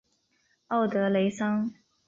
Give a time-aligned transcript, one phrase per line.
[0.69, 1.71] 奥德雷桑。